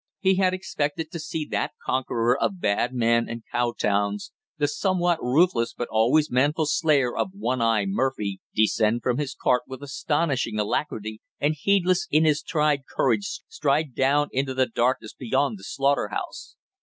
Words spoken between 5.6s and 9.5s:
but always manful slayer of one eye Murphy, descend from his